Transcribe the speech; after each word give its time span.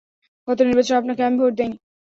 গত 0.47 0.59
নির্বাচনে 0.61 0.99
আপনাকে 1.01 1.21
আমি 1.23 1.37
ভোট 1.41 1.53
দেইনি! 1.57 1.75